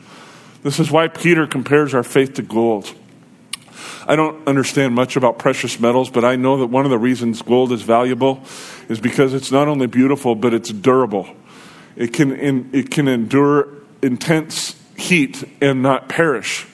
[0.63, 2.93] This is why Peter compares our faith to gold.
[4.07, 7.41] I don't understand much about precious metals, but I know that one of the reasons
[7.41, 8.43] gold is valuable
[8.89, 11.27] is because it's not only beautiful, but it's durable.
[11.95, 13.67] It can, it can endure
[14.01, 16.65] intense heat and not perish.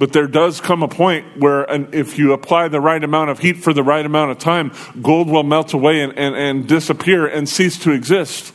[0.00, 3.58] But there does come a point where if you apply the right amount of heat
[3.58, 7.46] for the right amount of time, gold will melt away and, and, and disappear and
[7.46, 8.54] cease to exist.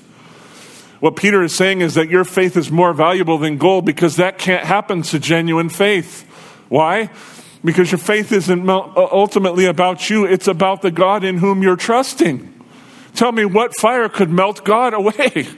[1.02, 4.40] What Peter is saying is that your faith is more valuable than gold because that
[4.40, 6.24] can't happen to genuine faith.
[6.68, 7.12] Why?
[7.64, 11.76] Because your faith isn't uh, ultimately about you, it's about the God in whom you're
[11.76, 12.60] trusting.
[13.14, 15.48] Tell me what fire could melt God away?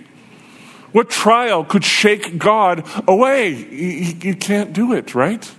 [0.93, 3.49] What trial could shake God away?
[3.49, 5.51] You can't do it, right?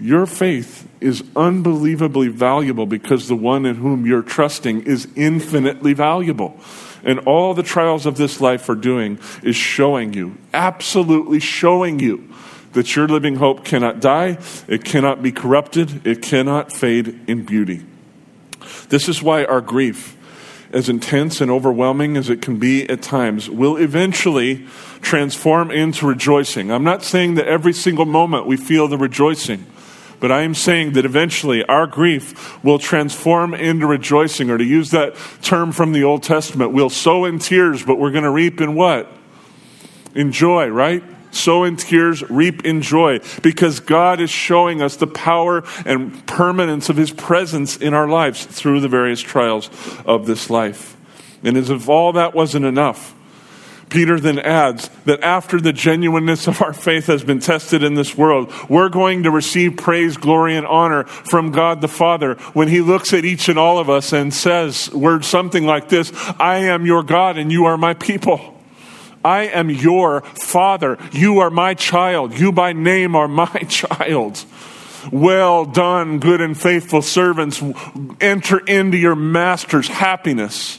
[0.00, 6.58] Your faith is unbelievably valuable because the one in whom you're trusting is infinitely valuable.
[7.04, 12.32] And all the trials of this life are doing is showing you, absolutely showing you,
[12.72, 17.84] that your living hope cannot die, it cannot be corrupted, it cannot fade in beauty.
[18.88, 20.16] This is why our grief,
[20.72, 24.66] as intense and overwhelming as it can be at times, will eventually
[25.00, 26.70] transform into rejoicing.
[26.70, 29.64] I'm not saying that every single moment we feel the rejoicing.
[30.20, 34.90] But I am saying that eventually our grief will transform into rejoicing, or to use
[34.90, 38.60] that term from the Old Testament, we'll sow in tears, but we're going to reap
[38.60, 39.10] in what?
[40.14, 41.04] In joy, right?
[41.30, 46.88] Sow in tears, reap in joy, because God is showing us the power and permanence
[46.88, 49.70] of His presence in our lives through the various trials
[50.04, 50.96] of this life.
[51.44, 53.14] And as if all that wasn't enough,
[53.90, 58.16] Peter then adds that after the genuineness of our faith has been tested in this
[58.16, 62.80] world, we're going to receive praise, glory, and honor from God the Father when He
[62.80, 66.86] looks at each and all of us and says words something like this I am
[66.86, 68.54] your God and you are my people.
[69.24, 70.96] I am your father.
[71.12, 72.38] You are my child.
[72.38, 74.44] You by name are my child.
[75.12, 77.62] Well done, good and faithful servants.
[78.20, 80.78] Enter into your master's happiness.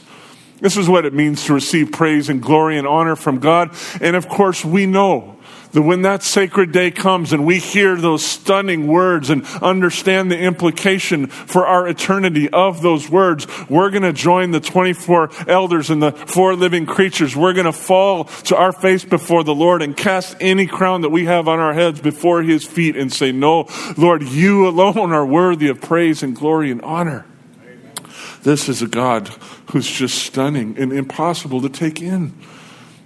[0.60, 3.74] This is what it means to receive praise and glory and honor from God.
[4.00, 5.40] And of course, we know
[5.72, 10.38] that when that sacred day comes and we hear those stunning words and understand the
[10.38, 16.02] implication for our eternity of those words, we're going to join the 24 elders and
[16.02, 17.36] the four living creatures.
[17.36, 21.10] We're going to fall to our face before the Lord and cast any crown that
[21.10, 25.26] we have on our heads before his feet and say, No, Lord, you alone are
[25.26, 27.26] worthy of praise and glory and honor.
[28.42, 29.28] This is a God
[29.70, 32.34] who's just stunning and impossible to take in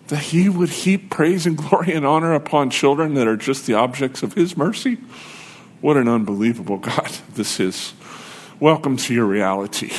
[0.08, 3.74] that he would heap praise and glory and honor upon children that are just the
[3.74, 4.98] objects of his mercy?
[5.80, 7.94] What an unbelievable God this is.
[8.60, 9.92] Welcome to your reality.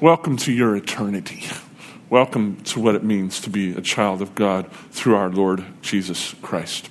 [0.00, 1.42] Welcome to your eternity.
[2.08, 6.34] Welcome to what it means to be a child of God through our Lord Jesus
[6.42, 6.90] Christ.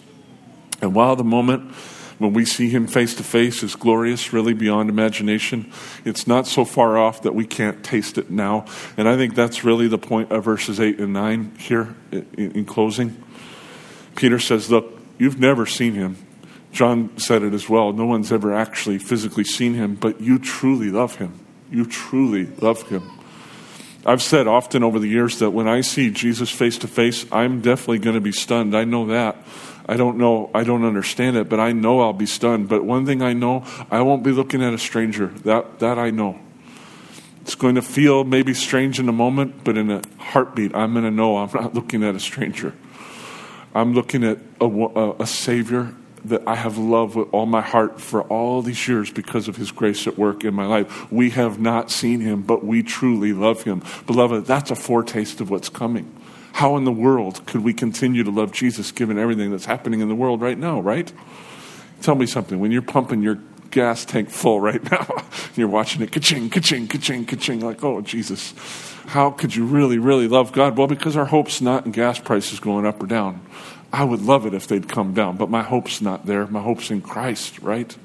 [0.81, 1.73] And while the moment
[2.19, 5.71] when we see him face to face is glorious, really beyond imagination.
[6.05, 8.65] It's not so far off that we can't taste it now.
[8.97, 13.23] And I think that's really the point of verses 8 and 9 here in closing.
[14.15, 16.17] Peter says, Look, you've never seen him.
[16.71, 17.93] John said it as well.
[17.93, 21.39] No one's ever actually physically seen him, but you truly love him.
[21.69, 23.09] You truly love him.
[24.05, 27.61] I've said often over the years that when I see Jesus face to face, I'm
[27.61, 28.75] definitely going to be stunned.
[28.75, 29.37] I know that.
[29.85, 32.69] I don't know, I don't understand it, but I know I'll be stunned.
[32.69, 35.27] But one thing I know, I won't be looking at a stranger.
[35.43, 36.39] That, that I know.
[37.41, 41.03] It's going to feel maybe strange in a moment, but in a heartbeat, I'm going
[41.03, 42.73] to know I'm not looking at a stranger.
[43.75, 45.93] I'm looking at a, a, a Savior
[46.25, 49.71] that I have loved with all my heart for all these years because of His
[49.71, 51.11] grace at work in my life.
[51.11, 53.83] We have not seen Him, but we truly love Him.
[54.07, 56.15] Beloved, that's a foretaste of what's coming.
[56.53, 60.07] How in the world could we continue to love Jesus given everything that's happening in
[60.07, 61.11] the world right now, right?
[62.01, 62.59] Tell me something.
[62.59, 63.39] When you're pumping your
[63.71, 65.25] gas tank full right now,
[65.55, 68.53] you're watching it ka-ching, ka-ching, ka-ching, ka-ching, like, oh, Jesus,
[69.07, 70.77] how could you really, really love God?
[70.77, 73.43] Well, because our hope's not in gas prices going up or down.
[73.91, 76.45] I would love it if they'd come down, but my hope's not there.
[76.45, 77.97] My hope's in Christ, right?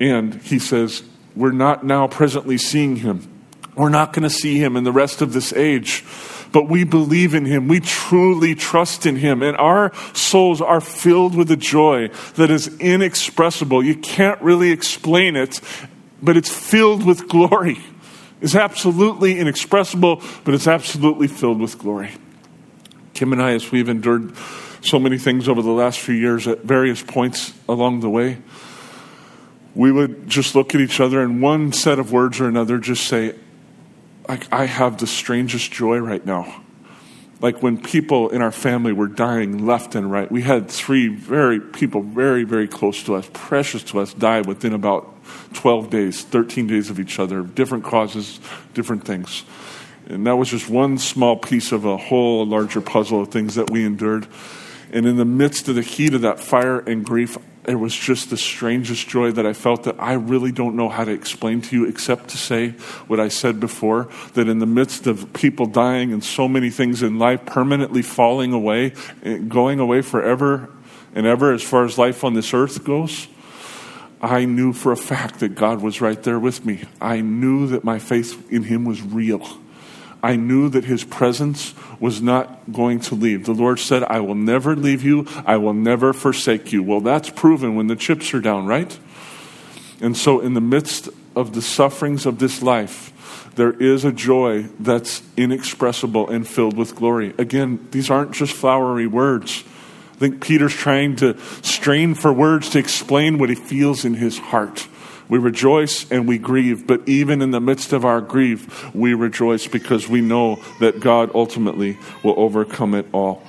[0.00, 1.04] And he says,
[1.36, 3.30] we're not now presently seeing him.
[3.76, 6.04] We're not going to see him in the rest of this age
[6.54, 7.66] but we believe in him.
[7.66, 9.42] We truly trust in him.
[9.42, 13.84] And our souls are filled with a joy that is inexpressible.
[13.84, 15.60] You can't really explain it,
[16.22, 17.80] but it's filled with glory.
[18.40, 22.12] It's absolutely inexpressible, but it's absolutely filled with glory.
[23.14, 24.32] Kim and I, as we've endured
[24.80, 28.38] so many things over the last few years at various points along the way,
[29.74, 33.08] we would just look at each other and one set of words or another just
[33.08, 33.34] say,
[34.28, 36.62] like I have the strangest joy right now.
[37.40, 40.30] Like when people in our family were dying left and right.
[40.30, 44.72] We had three very people very, very close to us, precious to us, die within
[44.72, 45.10] about
[45.54, 48.40] 12 days, 13 days of each other, different causes,
[48.72, 49.44] different things.
[50.06, 53.70] And that was just one small piece of a whole larger puzzle of things that
[53.70, 54.26] we endured.
[54.92, 58.30] And in the midst of the heat of that fire and grief, it was just
[58.30, 61.76] the strangest joy that I felt that I really don't know how to explain to
[61.76, 62.70] you except to say
[63.06, 67.02] what I said before that in the midst of people dying and so many things
[67.02, 68.92] in life permanently falling away,
[69.22, 70.70] eh, going away forever
[71.14, 73.28] and ever as far as life on this earth goes,
[74.20, 76.82] I knew for a fact that God was right there with me.
[77.00, 79.46] I knew that my faith in Him was real.
[80.24, 83.44] I knew that his presence was not going to leave.
[83.44, 86.82] The Lord said, I will never leave you, I will never forsake you.
[86.82, 88.98] Well, that's proven when the chips are down, right?
[90.00, 93.12] And so, in the midst of the sufferings of this life,
[93.56, 97.34] there is a joy that's inexpressible and filled with glory.
[97.36, 99.62] Again, these aren't just flowery words.
[100.14, 104.38] I think Peter's trying to strain for words to explain what he feels in his
[104.38, 104.88] heart.
[105.28, 109.66] We rejoice and we grieve, but even in the midst of our grief, we rejoice
[109.66, 113.42] because we know that God ultimately will overcome it all.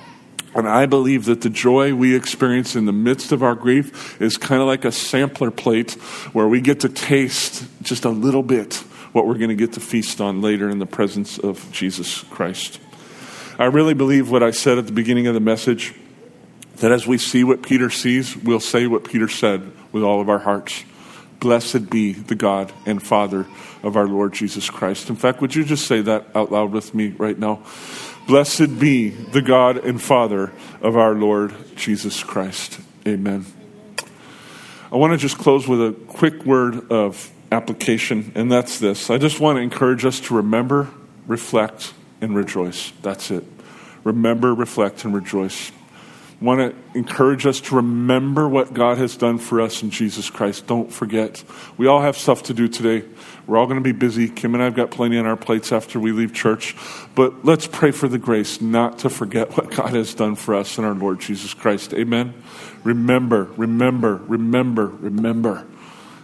[0.54, 4.38] And I believe that the joy we experience in the midst of our grief is
[4.38, 5.92] kind of like a sampler plate
[6.32, 8.76] where we get to taste just a little bit
[9.12, 12.80] what we're going to get to feast on later in the presence of Jesus Christ.
[13.58, 15.94] I really believe what I said at the beginning of the message
[16.76, 20.28] that as we see what Peter sees, we'll say what Peter said with all of
[20.28, 20.84] our hearts.
[21.40, 23.46] Blessed be the God and Father
[23.82, 25.10] of our Lord Jesus Christ.
[25.10, 27.62] In fact, would you just say that out loud with me right now?
[28.26, 32.80] Blessed be the God and Father of our Lord Jesus Christ.
[33.06, 33.46] Amen.
[34.90, 39.10] I want to just close with a quick word of application, and that's this.
[39.10, 40.88] I just want to encourage us to remember,
[41.26, 42.92] reflect, and rejoice.
[43.02, 43.44] That's it.
[44.06, 45.72] remember, reflect, and rejoice.
[46.38, 50.66] Want to encourage us to remember what God has done for us in Jesus Christ.
[50.66, 51.42] Don't forget.
[51.78, 53.06] We all have stuff to do today.
[53.46, 54.28] We're all going to be busy.
[54.28, 56.76] Kim and I have got plenty on our plates after we leave church.
[57.14, 60.76] But let's pray for the grace not to forget what God has done for us
[60.76, 61.94] in our Lord Jesus Christ.
[61.94, 62.34] Amen.
[62.84, 65.66] Remember, remember, remember, remember.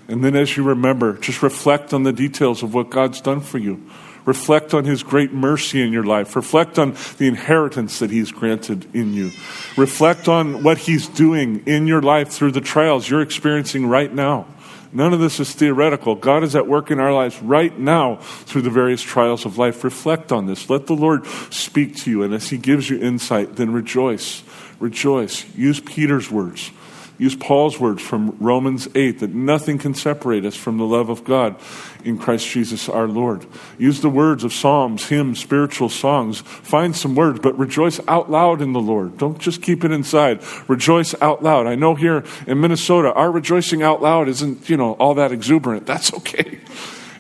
[0.09, 3.57] And then as you remember, just reflect on the details of what God's done for
[3.57, 3.83] you.
[4.25, 6.37] Reflect on His great mercy in your life.
[6.37, 9.33] Reflect on the inheritance that He's granted in you.
[9.77, 14.47] Reflect on what He's doing in your life through the trials you're experiencing right now.
[14.95, 16.15] None of this is theoretical.
[16.15, 19.83] God is at work in our lives right now through the various trials of life.
[19.85, 20.69] Reflect on this.
[20.69, 22.23] Let the Lord speak to you.
[22.23, 24.43] And as He gives you insight, then rejoice.
[24.79, 25.47] Rejoice.
[25.57, 26.71] Use Peter's words.
[27.19, 31.25] Use Paul's words from Romans 8 that nothing can separate us from the love of
[31.25, 31.57] God
[32.05, 33.47] in Christ Jesus our Lord.
[33.79, 36.41] Use the words of psalms, hymns, spiritual songs.
[36.41, 39.19] Find some words, but rejoice out loud in the Lord.
[39.19, 40.43] Don't just keep it inside.
[40.69, 41.67] Rejoice out loud.
[41.67, 45.87] I know here in Minnesota, our rejoicing out loud isn't, you know, all that exuberant.
[45.87, 46.61] That's okay.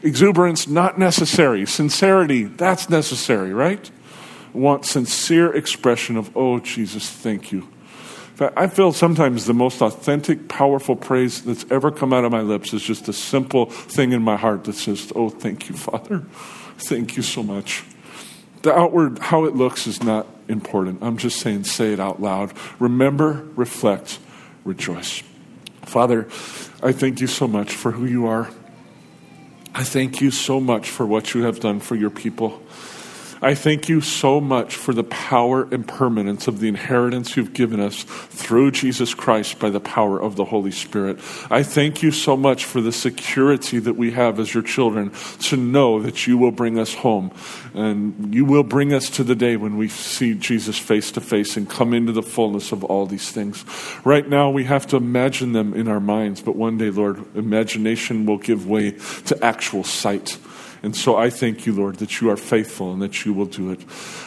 [0.02, 1.64] Exuberance, not necessary.
[1.64, 3.88] Sincerity, that's necessary, right?
[4.52, 7.68] Want sincere expression of, oh, Jesus, thank you.
[8.56, 12.72] I feel sometimes the most authentic, powerful praise that's ever come out of my lips
[12.72, 16.20] is just a simple thing in my heart that says, Oh, thank you, Father.
[16.78, 17.84] Thank you so much.
[18.62, 21.02] The outward, how it looks, is not important.
[21.02, 22.52] I'm just saying, say it out loud.
[22.78, 24.18] Remember, reflect,
[24.64, 25.22] rejoice.
[25.82, 26.28] Father,
[26.82, 28.50] I thank you so much for who you are.
[29.74, 32.62] I thank you so much for what you have done for your people.
[33.42, 37.80] I thank you so much for the power and permanence of the inheritance you've given
[37.80, 41.18] us through Jesus Christ by the power of the Holy Spirit.
[41.50, 45.56] I thank you so much for the security that we have as your children to
[45.56, 47.32] know that you will bring us home
[47.74, 51.56] and you will bring us to the day when we see Jesus face to face
[51.56, 53.64] and come into the fullness of all these things.
[54.04, 58.24] Right now, we have to imagine them in our minds, but one day, Lord, imagination
[58.24, 58.92] will give way
[59.26, 60.38] to actual sight.
[60.82, 63.70] And so I thank you, Lord, that you are faithful and that you will do
[63.70, 63.80] it.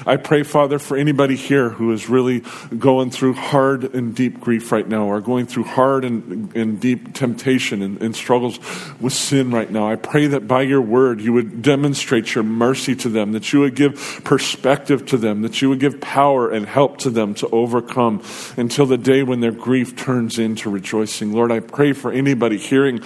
[0.05, 2.43] I pray, Father, for anybody here who is really
[2.77, 7.13] going through hard and deep grief right now, or going through hard and, and deep
[7.13, 8.59] temptation and, and struggles
[9.01, 9.89] with sin right now.
[9.89, 13.59] I pray that by your word you would demonstrate your mercy to them, that you
[13.59, 17.49] would give perspective to them, that you would give power and help to them to
[17.49, 18.23] overcome
[18.55, 21.33] until the day when their grief turns into rejoicing.
[21.33, 23.01] Lord, I pray for anybody hearing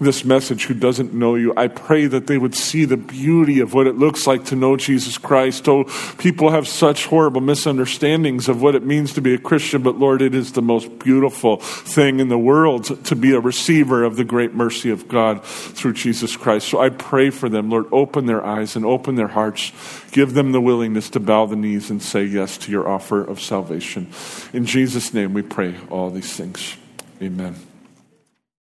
[0.00, 1.52] this message who doesn't know you.
[1.56, 4.76] I pray that they would see the beauty of what it looks like to know
[4.76, 5.68] Jesus Christ.
[5.68, 5.84] Oh,
[6.18, 10.22] people have such horrible misunderstandings of what it means to be a Christian, but Lord,
[10.22, 14.24] it is the most beautiful thing in the world to be a receiver of the
[14.24, 16.68] great mercy of God through Jesus Christ.
[16.68, 19.72] So I pray for them, Lord, open their eyes and open their hearts.
[20.12, 23.40] Give them the willingness to bow the knees and say yes to your offer of
[23.40, 24.08] salvation.
[24.52, 26.76] In Jesus' name we pray all these things.
[27.20, 27.67] Amen.